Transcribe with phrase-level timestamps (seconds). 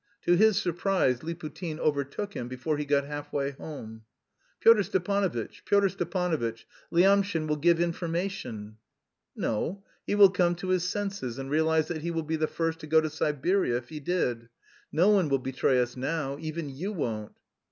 [0.23, 4.01] To his surprise Liputin overtook him before he got half way home.
[4.59, 5.63] "Pyotr Stepanovitch!
[5.63, 6.65] Pyotr Stepanovitch!
[6.91, 8.77] Lyamshin will give information!"
[9.35, 12.79] "No, he will come to his senses and realise that he will be the first
[12.79, 14.49] to go to Siberia if he did.
[14.91, 16.35] No one will betray us now.
[16.41, 17.33] Even you won't."